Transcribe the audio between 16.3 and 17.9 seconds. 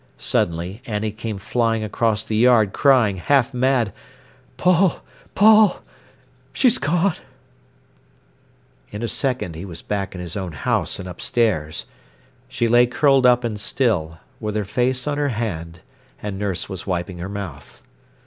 nurse was wiping her mouth.